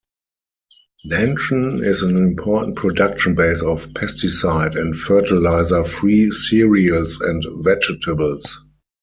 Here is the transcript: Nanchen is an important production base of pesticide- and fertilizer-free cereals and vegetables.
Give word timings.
Nanchen 1.05 1.83
is 1.85 2.01
an 2.01 2.17
important 2.17 2.75
production 2.75 3.35
base 3.35 3.61
of 3.61 3.85
pesticide- 3.89 4.75
and 4.75 4.97
fertilizer-free 4.97 6.31
cereals 6.31 7.21
and 7.21 7.45
vegetables. 7.63 8.65